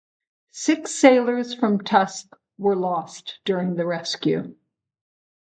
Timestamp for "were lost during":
2.57-3.75